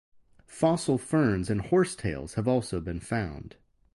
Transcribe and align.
Fossil 0.47 0.97
ferns 0.97 1.47
and 1.47 1.61
horsetails 1.61 2.33
have 2.33 2.47
also 2.47 2.79
been 2.81 2.99
found. 2.99 3.57